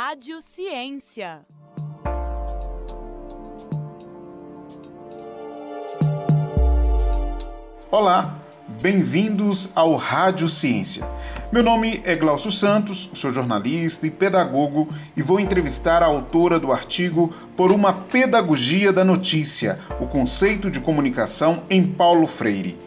Rádio 0.00 0.40
Ciência. 0.40 1.40
Olá, 7.90 8.38
bem-vindos 8.80 9.72
ao 9.74 9.96
Rádio 9.96 10.48
Ciência. 10.48 11.04
Meu 11.50 11.64
nome 11.64 12.00
é 12.04 12.14
Glaucio 12.14 12.52
Santos, 12.52 13.10
sou 13.12 13.32
jornalista 13.32 14.06
e 14.06 14.10
pedagogo 14.12 14.88
e 15.16 15.20
vou 15.20 15.40
entrevistar 15.40 16.00
a 16.00 16.06
autora 16.06 16.60
do 16.60 16.70
artigo 16.70 17.34
Por 17.56 17.72
uma 17.72 17.92
Pedagogia 17.92 18.92
da 18.92 19.04
Notícia: 19.04 19.80
O 20.00 20.06
Conceito 20.06 20.70
de 20.70 20.78
Comunicação 20.78 21.64
em 21.68 21.84
Paulo 21.84 22.28
Freire. 22.28 22.78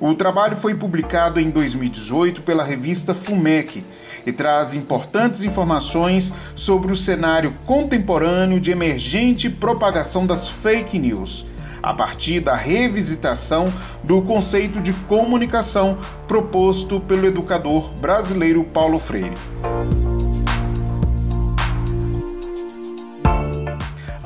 O 0.00 0.12
trabalho 0.16 0.56
foi 0.56 0.74
publicado 0.74 1.38
em 1.38 1.48
2018 1.48 2.42
pela 2.42 2.64
revista 2.64 3.14
FUMEC 3.14 3.84
e 4.26 4.32
traz 4.32 4.74
importantes 4.74 5.42
informações 5.42 6.34
sobre 6.56 6.92
o 6.92 6.96
cenário 6.96 7.54
contemporâneo 7.64 8.60
de 8.60 8.72
emergente 8.72 9.48
propagação 9.48 10.26
das 10.26 10.48
fake 10.48 10.98
news, 10.98 11.46
a 11.80 11.94
partir 11.94 12.40
da 12.40 12.56
revisitação 12.56 13.72
do 14.02 14.20
conceito 14.20 14.80
de 14.80 14.92
comunicação 14.92 15.96
proposto 16.26 17.00
pelo 17.00 17.26
educador 17.26 17.92
brasileiro 17.92 18.64
Paulo 18.64 18.98
Freire. 18.98 19.36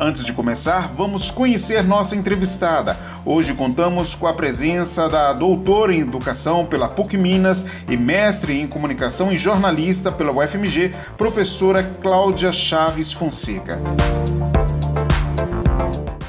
Antes 0.03 0.25
de 0.25 0.33
começar, 0.33 0.91
vamos 0.95 1.31
conhecer 1.31 1.85
nossa 1.85 2.17
entrevistada. 2.17 2.97
Hoje 3.23 3.53
contamos 3.53 4.15
com 4.15 4.27
a 4.27 4.33
presença 4.33 5.11
da 5.11 5.35
doutora 5.35 5.95
em 5.95 6.01
Educação 6.01 6.65
pela 6.65 6.89
PUC 6.89 7.19
Minas 7.19 7.67
e 7.87 7.99
mestre 7.99 8.59
em 8.59 8.67
Comunicação 8.67 9.31
e 9.31 9.37
jornalista 9.37 10.11
pela 10.11 10.33
UFMG, 10.33 10.93
professora 11.19 11.83
Cláudia 11.83 12.51
Chaves 12.51 13.13
Fonseca. 13.13 13.79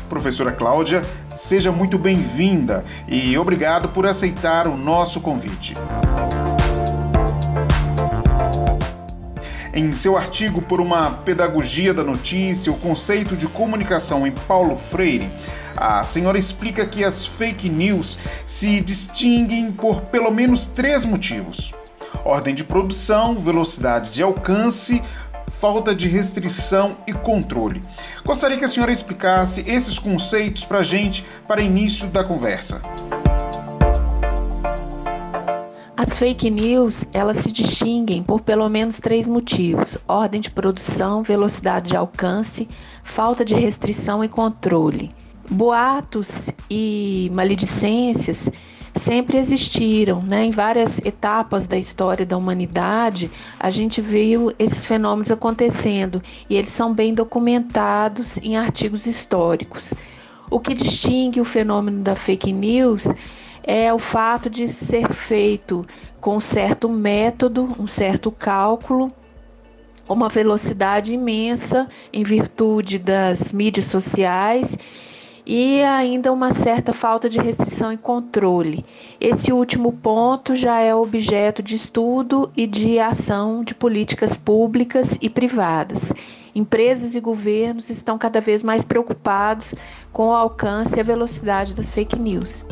Professora 0.09 0.51
Cláudia, 0.51 1.01
seja 1.33 1.71
muito 1.71 1.97
bem-vinda 1.97 2.83
e 3.07 3.37
obrigado 3.37 3.87
por 3.87 4.05
aceitar 4.05 4.67
o 4.67 4.75
nosso 4.75 5.21
convite. 5.21 5.75
Em 9.73 9.93
seu 9.93 10.17
artigo 10.17 10.61
por 10.61 10.81
uma 10.81 11.11
pedagogia 11.11 11.93
da 11.93 12.03
notícia, 12.03 12.69
o 12.69 12.77
conceito 12.77 13.37
de 13.37 13.47
comunicação 13.47 14.27
em 14.27 14.31
Paulo 14.31 14.75
Freire, 14.75 15.31
a 15.77 16.03
senhora 16.03 16.37
explica 16.37 16.85
que 16.85 17.05
as 17.05 17.25
fake 17.25 17.69
news 17.69 18.19
se 18.45 18.81
distinguem 18.81 19.71
por 19.71 20.01
pelo 20.01 20.29
menos 20.29 20.65
três 20.65 21.05
motivos: 21.05 21.73
ordem 22.25 22.53
de 22.53 22.65
produção, 22.65 23.33
velocidade 23.33 24.11
de 24.11 24.21
alcance, 24.21 25.01
falta 25.47 25.95
de 25.95 26.09
restrição 26.09 26.97
e 27.07 27.13
controle. 27.13 27.81
Gostaria 28.25 28.57
que 28.57 28.65
a 28.65 28.67
senhora 28.67 28.91
explicasse 28.91 29.63
esses 29.65 29.97
conceitos 29.97 30.65
para 30.65 30.79
a 30.79 30.83
gente 30.83 31.23
para 31.47 31.61
início 31.61 32.07
da 32.07 32.25
conversa. 32.25 32.81
As 36.03 36.17
fake 36.17 36.49
news, 36.49 37.05
elas 37.13 37.37
se 37.37 37.51
distinguem 37.51 38.23
por 38.23 38.41
pelo 38.41 38.67
menos 38.67 38.99
três 38.99 39.27
motivos: 39.27 39.99
ordem 40.07 40.41
de 40.41 40.49
produção, 40.49 41.21
velocidade 41.21 41.89
de 41.89 41.95
alcance, 41.95 42.67
falta 43.03 43.45
de 43.45 43.53
restrição 43.53 44.23
e 44.23 44.27
controle. 44.27 45.13
Boatos 45.47 46.49
e 46.67 47.29
maledicências 47.31 48.49
sempre 48.95 49.37
existiram, 49.37 50.19
né? 50.23 50.43
Em 50.45 50.49
várias 50.49 50.97
etapas 51.05 51.67
da 51.67 51.77
história 51.77 52.25
da 52.25 52.35
humanidade, 52.35 53.29
a 53.59 53.69
gente 53.69 54.01
viu 54.01 54.51
esses 54.57 54.83
fenômenos 54.83 55.29
acontecendo 55.29 56.19
e 56.49 56.55
eles 56.55 56.71
são 56.71 56.95
bem 56.95 57.13
documentados 57.13 58.39
em 58.39 58.57
artigos 58.57 59.05
históricos. 59.05 59.93
O 60.49 60.59
que 60.59 60.73
distingue 60.73 61.39
o 61.39 61.45
fenômeno 61.45 62.01
da 62.01 62.15
fake 62.15 62.51
news 62.51 63.07
é 63.63 63.93
o 63.93 63.99
fato 63.99 64.49
de 64.49 64.67
ser 64.69 65.11
feito 65.11 65.85
com 66.19 66.39
certo 66.39 66.89
método, 66.89 67.67
um 67.79 67.87
certo 67.87 68.31
cálculo, 68.31 69.07
uma 70.07 70.29
velocidade 70.29 71.13
imensa 71.13 71.87
em 72.11 72.23
virtude 72.23 72.99
das 72.99 73.53
mídias 73.53 73.85
sociais 73.85 74.77
e 75.45 75.81
ainda 75.83 76.31
uma 76.31 76.53
certa 76.53 76.93
falta 76.93 77.29
de 77.29 77.39
restrição 77.39 77.91
e 77.91 77.97
controle. 77.97 78.85
Esse 79.19 79.51
último 79.51 79.91
ponto 79.91 80.55
já 80.55 80.79
é 80.79 80.93
objeto 80.93 81.63
de 81.63 81.75
estudo 81.75 82.51
e 82.55 82.67
de 82.67 82.99
ação 82.99 83.63
de 83.63 83.73
políticas 83.73 84.37
públicas 84.37 85.17
e 85.21 85.29
privadas. 85.29 86.13
Empresas 86.53 87.15
e 87.15 87.19
governos 87.19 87.89
estão 87.89 88.17
cada 88.17 88.41
vez 88.41 88.61
mais 88.61 88.83
preocupados 88.83 89.73
com 90.11 90.27
o 90.27 90.33
alcance 90.33 90.97
e 90.97 90.99
a 90.99 91.03
velocidade 91.03 91.73
das 91.73 91.93
fake 91.93 92.19
news. 92.19 92.65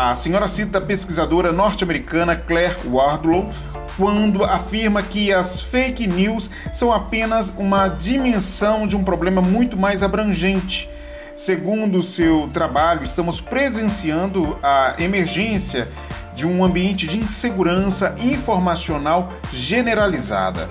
A 0.00 0.14
senhora 0.14 0.46
cita 0.46 0.78
a 0.78 0.80
pesquisadora 0.80 1.50
norte-americana 1.50 2.36
Claire 2.36 2.76
Wardlow 2.86 3.50
quando 3.96 4.44
afirma 4.44 5.02
que 5.02 5.32
as 5.32 5.60
fake 5.60 6.06
news 6.06 6.48
são 6.72 6.92
apenas 6.92 7.52
uma 7.58 7.88
dimensão 7.88 8.86
de 8.86 8.96
um 8.96 9.02
problema 9.02 9.42
muito 9.42 9.76
mais 9.76 10.04
abrangente. 10.04 10.88
Segundo 11.34 12.00
seu 12.00 12.48
trabalho, 12.52 13.02
estamos 13.02 13.40
presenciando 13.40 14.56
a 14.62 14.94
emergência 15.00 15.88
de 16.32 16.46
um 16.46 16.62
ambiente 16.62 17.08
de 17.08 17.18
insegurança 17.18 18.14
informacional 18.20 19.32
generalizada. 19.52 20.68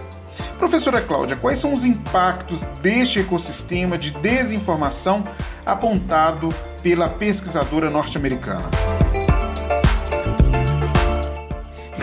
Professora 0.57 1.01
Cláudia, 1.01 1.35
quais 1.35 1.59
são 1.59 1.73
os 1.73 1.83
impactos 1.83 2.63
deste 2.81 3.19
ecossistema 3.19 3.97
de 3.97 4.11
desinformação 4.11 5.27
apontado 5.65 6.47
pela 6.81 7.09
pesquisadora 7.09 7.89
norte-americana? 7.89 8.96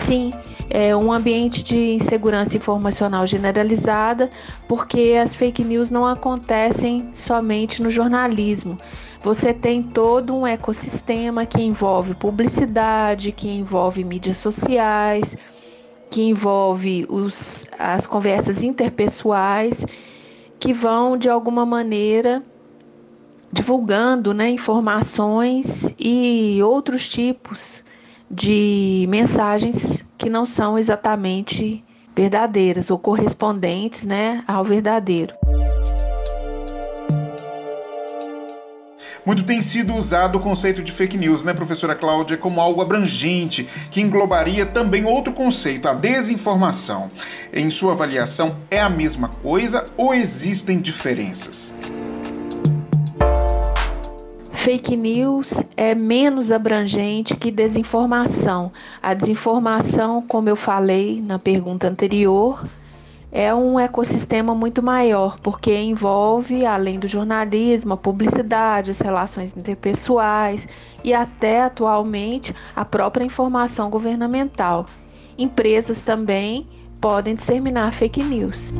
Sim, 0.05 0.29
é 0.69 0.95
um 0.95 1.11
ambiente 1.11 1.63
de 1.63 1.93
insegurança 1.93 2.55
informacional 2.55 3.25
generalizada, 3.25 4.29
porque 4.67 5.19
as 5.19 5.33
fake 5.33 5.63
news 5.63 5.89
não 5.89 6.05
acontecem 6.05 7.09
somente 7.15 7.81
no 7.81 7.89
jornalismo. 7.89 8.77
Você 9.23 9.51
tem 9.51 9.81
todo 9.81 10.35
um 10.35 10.45
ecossistema 10.45 11.43
que 11.43 11.59
envolve 11.59 12.13
publicidade, 12.13 13.31
que 13.31 13.49
envolve 13.49 14.03
mídias 14.03 14.37
sociais, 14.37 15.35
que 16.11 16.21
envolve 16.21 17.07
os, 17.09 17.65
as 17.79 18.05
conversas 18.05 18.61
interpessoais, 18.61 19.83
que 20.59 20.71
vão 20.71 21.17
de 21.17 21.29
alguma 21.29 21.65
maneira 21.65 22.43
divulgando 23.51 24.35
né, 24.35 24.51
informações 24.51 25.91
e 25.97 26.61
outros 26.61 27.09
tipos 27.09 27.83
de 28.29 29.05
mensagens 29.09 30.03
que 30.17 30.29
não 30.29 30.45
são 30.45 30.77
exatamente 30.77 31.83
verdadeiras 32.15 32.89
ou 32.89 32.97
correspondentes 32.97 34.05
né, 34.05 34.43
ao 34.47 34.63
verdadeiro. 34.63 35.33
Muito 39.25 39.43
tem 39.43 39.59
sido 39.59 39.95
usado 39.95 40.37
o 40.37 40.39
conceito 40.39 40.83
de 40.83 40.91
fake 40.91 41.17
news, 41.17 41.43
né, 41.43 41.51
professora 41.51 41.95
Cláudia, 41.95 42.37
como 42.37 42.61
algo 42.61 42.79
abrangente, 42.79 43.67
que 43.89 43.99
englobaria 43.99 44.67
também 44.67 45.03
outro 45.03 45.33
conceito, 45.33 45.87
a 45.87 45.93
desinformação. 45.93 47.09
Em 47.51 47.71
sua 47.71 47.93
avaliação, 47.93 48.55
é 48.69 48.79
a 48.79 48.89
mesma 48.89 49.29
coisa 49.29 49.83
ou 49.97 50.13
existem 50.13 50.79
diferenças? 50.79 51.73
Fake 54.65 54.97
news 54.97 55.53
é 55.77 55.93
menos 55.93 56.51
abrangente 56.51 57.35
que 57.35 57.51
desinformação. 57.51 58.71
A 58.99 59.13
desinformação, 59.13 60.23
como 60.23 60.49
eu 60.49 60.55
falei 60.55 61.21
na 61.21 61.37
pergunta 61.37 61.87
anterior, 61.87 62.63
é 63.31 63.53
um 63.53 63.79
ecossistema 63.79 64.55
muito 64.55 64.81
maior, 64.81 65.37
porque 65.39 65.71
envolve, 65.71 66.65
além 66.65 66.97
do 66.97 67.07
jornalismo, 67.07 67.93
a 67.93 67.97
publicidade, 67.97 68.89
as 68.89 68.99
relações 68.99 69.55
interpessoais 69.55 70.67
e 71.03 71.13
até 71.13 71.61
atualmente 71.61 72.51
a 72.75 72.83
própria 72.83 73.23
informação 73.23 73.91
governamental. 73.91 74.87
Empresas 75.37 76.01
também 76.01 76.65
podem 76.99 77.35
disseminar 77.35 77.93
fake 77.93 78.23
news. 78.23 78.73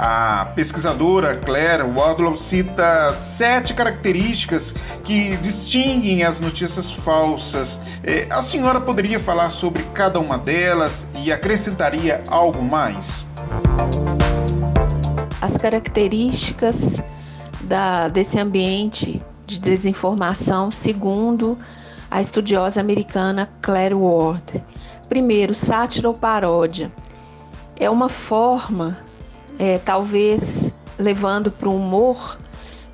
A 0.00 0.52
pesquisadora 0.54 1.36
Claire 1.38 1.82
Wadlow 1.82 2.36
cita 2.36 3.12
sete 3.18 3.74
características 3.74 4.72
que 5.02 5.36
distinguem 5.38 6.22
as 6.22 6.38
notícias 6.38 6.88
falsas. 6.92 7.80
É, 8.04 8.24
a 8.30 8.40
senhora 8.40 8.80
poderia 8.80 9.18
falar 9.18 9.48
sobre 9.48 9.82
cada 9.94 10.20
uma 10.20 10.38
delas 10.38 11.04
e 11.16 11.32
acrescentaria 11.32 12.22
algo 12.28 12.62
mais? 12.62 13.26
As 15.42 15.56
características 15.56 17.02
da, 17.62 18.06
desse 18.06 18.38
ambiente 18.38 19.20
de 19.46 19.58
desinformação, 19.58 20.70
segundo 20.70 21.58
a 22.08 22.20
estudiosa 22.20 22.80
americana 22.80 23.50
Claire 23.60 23.94
Ward. 23.94 24.62
Primeiro, 25.08 25.54
sátira 25.56 26.06
ou 26.08 26.14
paródia 26.14 26.92
é 27.76 27.90
uma 27.90 28.08
forma, 28.08 28.96
é, 29.58 29.78
talvez 29.78 30.72
levando 30.98 31.50
para 31.50 31.68
o 31.68 31.76
humor, 31.76 32.38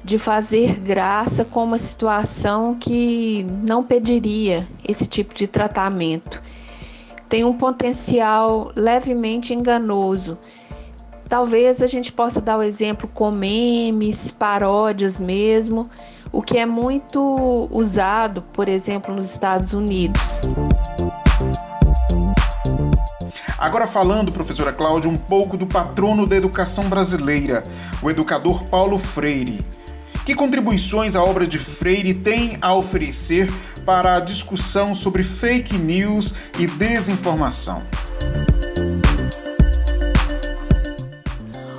de 0.05 0.19
fazer 0.19 0.81
graça 0.81 1.45
com 1.45 1.65
uma 1.65 1.79
situação 1.79 2.75
que 2.75 3.43
não 3.63 3.83
pediria 3.83 4.69
esse 4.87 5.07
tipo 5.07 5.33
de 5.33 5.47
tratamento. 5.47 6.43
Tem 7.27 7.43
um 7.43 7.55
potencial 7.55 8.71
levemente 8.77 9.55
enganoso. 9.55 10.37
Talvez 11.27 11.81
a 11.81 11.87
gente 11.87 12.13
possa 12.13 12.39
dar 12.39 12.59
o 12.59 12.63
exemplo 12.63 13.09
com 13.09 13.31
memes, 13.31 14.31
paródias 14.31 15.19
mesmo, 15.19 15.89
o 16.31 16.43
que 16.43 16.59
é 16.59 16.67
muito 16.67 17.67
usado, 17.71 18.43
por 18.53 18.69
exemplo, 18.69 19.15
nos 19.15 19.31
Estados 19.31 19.73
Unidos. 19.73 20.41
Agora 23.65 23.87
falando, 23.87 24.31
professora 24.31 24.75
Cláudia, 24.75 25.11
um 25.11 25.17
pouco 25.17 25.57
do 25.57 25.67
patrono 25.67 26.27
da 26.27 26.37
educação 26.37 26.87
brasileira, 26.87 27.63
o 28.03 28.11
educador 28.11 28.63
Paulo 28.67 28.99
Freire. 28.99 29.65
Que 30.27 30.35
contribuições 30.35 31.17
a 31.17 31.25
obra 31.25 31.47
de 31.47 31.59
Freire 31.59 32.13
tem 32.13 32.59
a 32.61 32.75
oferecer 32.75 33.51
para 33.87 34.17
a 34.17 34.21
discussão 34.21 34.95
sobre 34.95 35.23
fake 35.23 35.79
news 35.79 36.35
e 36.59 36.67
desinformação? 36.67 37.83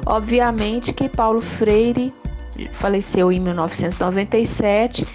Obviamente 0.08 0.92
que 0.92 1.08
Paulo 1.08 1.40
Freire 1.40 2.12
faleceu 2.74 3.32
em 3.32 3.40
1997 3.40 5.06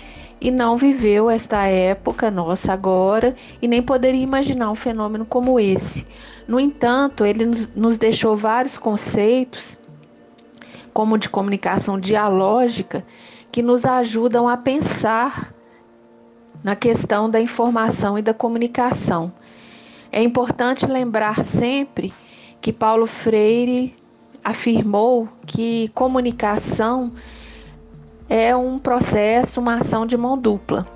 e 0.40 0.50
não 0.50 0.76
viveu 0.76 1.30
esta 1.30 1.66
época 1.66 2.30
nossa 2.30 2.72
agora 2.72 3.34
e 3.60 3.68
nem 3.68 3.82
poderia 3.82 4.22
imaginar 4.22 4.70
um 4.70 4.74
fenômeno 4.74 5.26
como 5.26 5.60
esse. 5.60 6.06
No 6.48 6.58
entanto, 6.58 7.24
ele 7.24 7.44
nos 7.76 7.98
deixou 7.98 8.36
vários 8.36 8.78
conceitos 8.78 9.78
como 10.92 11.18
de 11.18 11.28
comunicação 11.28 11.98
dialógica, 12.00 13.04
que 13.52 13.62
nos 13.62 13.84
ajudam 13.84 14.48
a 14.48 14.56
pensar 14.56 15.54
na 16.62 16.76
questão 16.76 17.28
da 17.28 17.40
informação 17.40 18.18
e 18.18 18.22
da 18.22 18.34
comunicação. 18.34 19.32
É 20.12 20.22
importante 20.22 20.86
lembrar 20.86 21.44
sempre 21.44 22.12
que 22.60 22.72
Paulo 22.72 23.06
Freire 23.06 23.94
afirmou 24.44 25.28
que 25.46 25.90
comunicação 25.94 27.12
é 28.30 28.54
um 28.54 28.78
processo, 28.78 29.60
uma 29.60 29.78
ação 29.78 30.06
de 30.06 30.16
mão 30.16 30.38
dupla. 30.38 30.86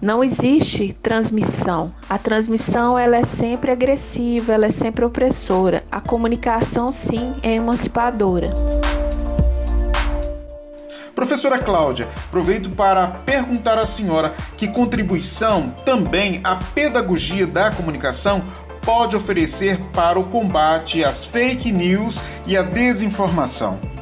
Não 0.00 0.22
existe 0.22 0.96
transmissão. 1.02 1.88
A 2.08 2.16
transmissão 2.18 2.96
ela 2.96 3.16
é 3.16 3.24
sempre 3.24 3.72
agressiva, 3.72 4.52
ela 4.52 4.66
é 4.66 4.70
sempre 4.70 5.04
opressora. 5.04 5.82
A 5.90 6.00
comunicação 6.00 6.92
sim 6.92 7.34
é 7.42 7.54
emancipadora. 7.54 8.54
Professora 11.16 11.58
Cláudia, 11.58 12.08
aproveito 12.26 12.70
para 12.70 13.06
perguntar 13.06 13.78
à 13.78 13.84
senhora 13.84 14.34
que 14.56 14.68
contribuição 14.68 15.70
também 15.84 16.40
a 16.44 16.56
pedagogia 16.56 17.46
da 17.46 17.70
comunicação 17.70 18.44
pode 18.82 19.16
oferecer 19.16 19.80
para 19.92 20.18
o 20.18 20.26
combate 20.26 21.02
às 21.02 21.24
fake 21.24 21.72
news 21.72 22.22
e 22.46 22.56
à 22.56 22.62
desinformação. 22.62 23.93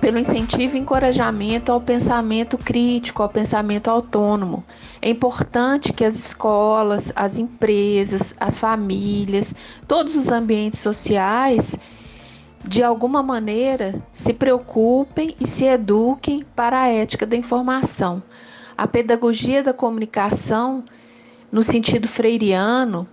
Pelo 0.00 0.18
incentivo 0.18 0.76
e 0.76 0.80
encorajamento 0.80 1.72
ao 1.72 1.80
pensamento 1.80 2.56
crítico, 2.56 3.22
ao 3.22 3.28
pensamento 3.28 3.88
autônomo. 3.88 4.64
É 5.02 5.10
importante 5.10 5.92
que 5.92 6.04
as 6.04 6.16
escolas, 6.16 7.12
as 7.14 7.38
empresas, 7.38 8.34
as 8.38 8.58
famílias, 8.58 9.54
todos 9.86 10.14
os 10.14 10.28
ambientes 10.28 10.80
sociais, 10.80 11.76
de 12.64 12.82
alguma 12.82 13.22
maneira, 13.22 14.02
se 14.12 14.32
preocupem 14.32 15.34
e 15.40 15.46
se 15.46 15.64
eduquem 15.64 16.44
para 16.54 16.82
a 16.82 16.88
ética 16.88 17.26
da 17.26 17.36
informação. 17.36 18.22
A 18.76 18.86
pedagogia 18.86 19.62
da 19.62 19.72
comunicação, 19.72 20.84
no 21.50 21.62
sentido 21.62 22.06
freiriano, 22.06 23.08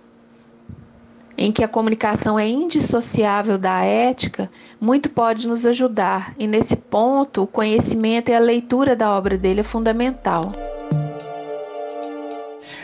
em 1.36 1.52
que 1.52 1.62
a 1.62 1.68
comunicação 1.68 2.38
é 2.38 2.48
indissociável 2.48 3.58
da 3.58 3.82
ética, 3.84 4.50
muito 4.80 5.10
pode 5.10 5.46
nos 5.46 5.66
ajudar, 5.66 6.34
e 6.38 6.46
nesse 6.46 6.76
ponto, 6.76 7.42
o 7.42 7.46
conhecimento 7.46 8.30
e 8.30 8.34
a 8.34 8.38
leitura 8.38 8.96
da 8.96 9.10
obra 9.10 9.36
dele 9.36 9.60
é 9.60 9.64
fundamental. 9.64 10.48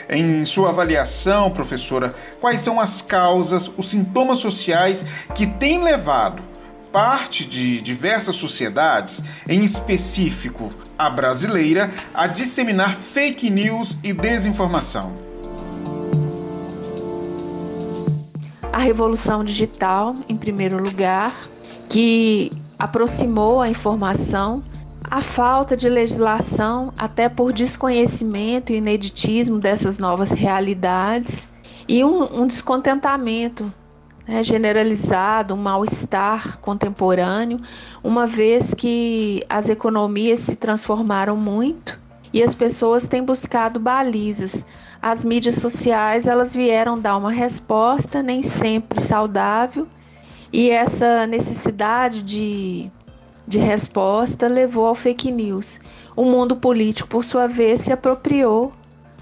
Em 0.08 0.44
sua 0.44 0.68
avaliação, 0.68 1.50
professora, 1.50 2.14
quais 2.40 2.60
são 2.60 2.78
as 2.78 3.00
causas, 3.00 3.70
os 3.78 3.88
sintomas 3.88 4.38
sociais 4.40 5.06
que 5.34 5.46
têm 5.46 5.82
levado 5.82 6.42
parte 6.92 7.46
de 7.46 7.80
diversas 7.80 8.36
sociedades, 8.36 9.22
em 9.48 9.64
específico 9.64 10.68
a 10.98 11.08
brasileira, 11.08 11.90
a 12.12 12.26
disseminar 12.26 12.94
fake 12.94 13.48
news 13.48 13.96
e 14.04 14.12
desinformação? 14.12 15.31
Revolução 18.82 19.44
digital, 19.44 20.14
em 20.28 20.36
primeiro 20.36 20.82
lugar, 20.82 21.48
que 21.88 22.50
aproximou 22.78 23.60
a 23.60 23.68
informação, 23.68 24.62
a 25.02 25.20
falta 25.20 25.76
de 25.76 25.88
legislação, 25.88 26.92
até 26.98 27.28
por 27.28 27.52
desconhecimento 27.52 28.72
e 28.72 28.76
ineditismo 28.76 29.58
dessas 29.58 29.98
novas 29.98 30.30
realidades, 30.30 31.48
e 31.88 32.04
um, 32.04 32.42
um 32.42 32.46
descontentamento 32.46 33.72
né, 34.26 34.42
generalizado, 34.42 35.54
um 35.54 35.58
mal-estar 35.58 36.58
contemporâneo, 36.58 37.60
uma 38.02 38.26
vez 38.26 38.72
que 38.74 39.44
as 39.48 39.68
economias 39.68 40.40
se 40.40 40.56
transformaram 40.56 41.36
muito 41.36 42.01
e 42.32 42.42
as 42.42 42.54
pessoas 42.54 43.06
têm 43.06 43.22
buscado 43.22 43.78
balizas 43.78 44.64
as 45.02 45.24
mídias 45.24 45.56
sociais 45.56 46.28
elas 46.28 46.54
vieram 46.54 46.96
dar 46.96 47.16
uma 47.16 47.32
resposta 47.32 48.22
nem 48.22 48.44
sempre 48.44 49.00
saudável 49.00 49.88
e 50.52 50.70
essa 50.70 51.26
necessidade 51.26 52.22
de, 52.22 52.88
de 53.48 53.58
resposta 53.58 54.46
levou 54.46 54.86
ao 54.86 54.94
fake 54.94 55.32
news. 55.32 55.80
O 56.14 56.24
mundo 56.24 56.54
político, 56.54 57.08
por 57.08 57.24
sua 57.24 57.48
vez, 57.48 57.80
se 57.80 57.92
apropriou 57.92 58.72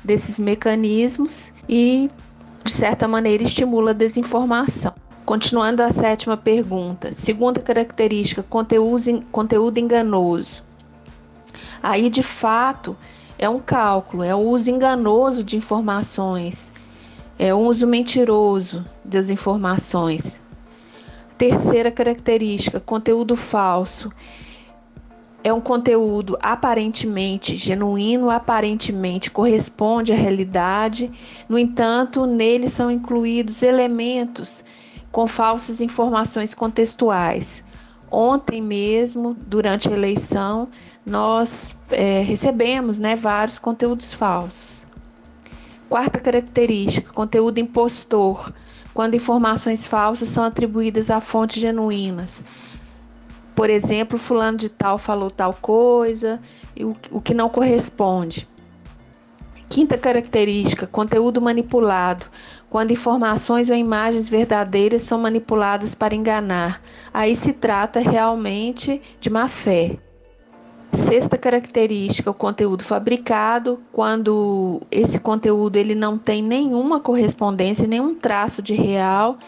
desses 0.05 0.38
mecanismos 0.38 1.52
e, 1.69 2.11
de 2.64 2.73
certa 2.73 3.07
maneira, 3.07 3.45
estimula 3.45 3.93
a 3.93 3.95
desinformação. 3.95 4.93
Continuando 5.25 5.83
a 5.83 5.93
sétima 5.93 6.37
pergunta. 6.37 7.12
Segunda 7.12 7.61
característica, 7.61 8.43
conteúdo, 8.43 9.23
conteúdo 9.31 9.79
enganoso. 9.79 10.64
Aí, 11.83 12.11
de 12.11 12.23
fato, 12.23 12.97
é 13.39 13.49
um 13.49 13.59
cálculo, 13.59 14.23
é 14.23 14.35
o 14.35 14.39
uso 14.39 14.71
enganoso 14.71 15.43
de 15.43 15.57
informações, 15.57 16.71
é 17.39 17.55
o 17.55 17.59
uso 17.59 17.87
mentiroso 17.87 18.85
das 19.05 19.31
informações. 19.31 20.39
Terceira 21.39 21.91
característica, 21.91 22.79
conteúdo 22.79 23.35
falso. 23.35 24.11
É 25.43 25.51
um 25.51 25.61
conteúdo 25.61 26.37
aparentemente 26.43 27.57
genuíno, 27.57 28.29
aparentemente 28.29 29.31
corresponde 29.31 30.13
à 30.13 30.15
realidade, 30.15 31.11
no 31.49 31.59
entanto, 31.59 32.27
nele 32.27 32.69
são 32.69 32.91
incluídos 32.91 33.63
elementos 33.63 34.63
com 35.11 35.27
falsas 35.27 35.81
informações 35.81 36.53
contextuais. 36.53 37.65
Ontem 38.11 38.61
mesmo, 38.61 39.37
durante 39.47 39.88
a 39.88 39.93
eleição, 39.93 40.69
nós 41.07 41.76
é, 41.90 42.23
recebemos 42.23 42.99
né, 42.99 43.14
vários 43.14 43.59
conteúdos 43.59 44.12
falsos. 44.12 44.85
Quarta 45.88 46.19
característica: 46.19 47.12
conteúdo 47.12 47.61
impostor, 47.61 48.52
quando 48.93 49.14
informações 49.14 49.87
falsas 49.87 50.29
são 50.29 50.43
atribuídas 50.43 51.09
a 51.09 51.21
fontes 51.21 51.61
genuínas. 51.61 52.43
Por 53.55 53.71
exemplo, 53.71 54.19
fulano 54.19 54.59
de 54.59 54.69
tal 54.69 54.99
falou 54.99 55.31
tal 55.31 55.55
coisa, 55.55 56.40
o, 56.81 57.19
o 57.19 57.21
que 57.21 57.35
não 57.35 57.49
corresponde. 57.49 58.49
Quinta 59.69 59.97
característica: 59.97 60.87
conteúdo 60.87 61.40
manipulado, 61.40 62.26
quando 62.71 62.93
informações 62.93 63.69
ou 63.69 63.77
imagens 63.77 64.29
verdadeiras 64.29 65.03
são 65.03 65.19
manipuladas 65.19 65.95
para 65.95 66.15
enganar. 66.15 66.81
Aí 67.12 67.35
se 67.35 67.53
trata 67.53 67.99
realmente 67.99 69.03
de 69.21 69.29
má 69.29 69.49
fé. 69.49 69.97
Sexta 70.93 71.37
característica, 71.37 72.31
o 72.31 72.35
conteúdo 72.35 72.83
fabricado, 72.83 73.81
quando 73.93 74.81
esse 74.91 75.21
conteúdo 75.21 75.77
ele 75.77 75.95
não 75.95 76.17
tem 76.17 76.43
nenhuma 76.43 77.00
correspondência, 77.00 77.87
nenhum 77.87 78.15
traço 78.15 78.62
de 78.62 78.75
real 78.75 79.39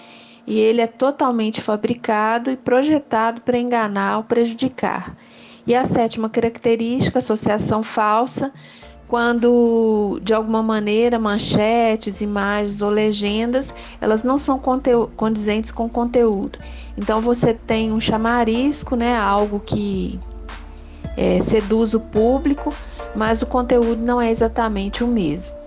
e 0.46 0.58
ele 0.58 0.80
é 0.80 0.86
totalmente 0.86 1.60
fabricado 1.60 2.50
e 2.50 2.56
projetado 2.56 3.40
para 3.42 3.58
enganar 3.58 4.18
ou 4.18 4.24
prejudicar. 4.24 5.16
E 5.64 5.74
a 5.74 5.86
sétima 5.86 6.28
característica, 6.28 7.20
associação 7.20 7.82
falsa, 7.84 8.52
quando 9.12 10.18
de 10.22 10.32
alguma 10.32 10.62
maneira 10.62 11.18
manchetes, 11.18 12.22
imagens 12.22 12.80
ou 12.80 12.88
legendas, 12.88 13.74
elas 14.00 14.22
não 14.22 14.38
são 14.38 14.58
condizentes 15.14 15.70
com 15.70 15.84
o 15.84 15.88
conteúdo. 15.90 16.58
Então 16.96 17.20
você 17.20 17.52
tem 17.52 17.92
um 17.92 18.00
chamarisco, 18.00 18.96
né, 18.96 19.14
algo 19.14 19.60
que 19.60 20.18
é, 21.14 21.42
seduz 21.42 21.92
o 21.92 22.00
público, 22.00 22.72
mas 23.14 23.42
o 23.42 23.46
conteúdo 23.46 24.00
não 24.00 24.18
é 24.18 24.30
exatamente 24.30 25.04
o 25.04 25.06
mesmo. 25.06 25.61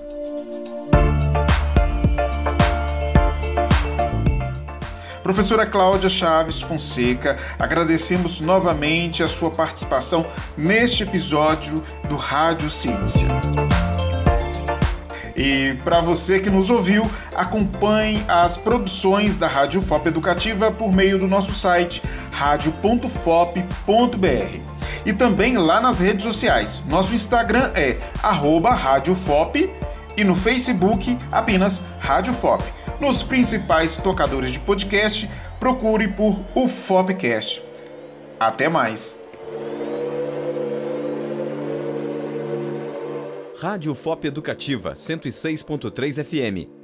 Professora 5.26 5.66
Cláudia 5.66 6.08
Chaves 6.08 6.62
Fonseca, 6.62 7.40
agradecemos 7.58 8.42
novamente 8.42 9.24
a 9.24 9.28
sua 9.28 9.50
participação 9.50 10.24
neste 10.56 11.02
episódio 11.02 11.84
do 12.08 12.16
Rádio 12.16 12.70
Ciência. 12.70 13.28
E 15.36 15.74
para 15.84 16.00
você 16.00 16.40
que 16.40 16.52
nos 16.52 16.70
ouviu, 16.70 17.10
acompanhe 17.36 18.24
as 18.28 18.56
produções 18.56 19.36
da 19.36 19.48
Rádio 19.48 19.82
FOP 19.82 20.10
Educativa 20.10 20.72
por 20.72 20.94
meio 20.94 21.18
do 21.18 21.28
nosso 21.28 21.56
site 21.56 22.04
radio.fop.br. 22.32 23.50
E 25.08 25.12
também 25.12 25.58
lá 25.58 25.82
nas 25.82 26.00
redes 26.00 26.22
sociais. 26.22 26.84
Nosso 26.88 27.16
Instagram 27.16 27.72
é 27.74 27.98
@radiofop 28.22 29.68
e 30.16 30.24
no 30.24 30.36
Facebook 30.36 31.18
apenas 31.32 31.82
Rádio 32.00 32.32
FOP 32.32 32.64
nos 33.00 33.24
principais 33.24 33.98
tocadores 33.98 34.52
de 34.52 34.60
podcast, 34.60 35.30
procure 35.60 36.08
por 36.08 36.40
o 36.56 36.68
Fopcast. 36.68 37.62
Até 38.40 38.70
mais! 38.70 39.20
Rádio 43.60 43.96
FOP 43.96 44.26
Educativa 44.28 44.94
106.3 44.94 46.24
FM 46.24 46.75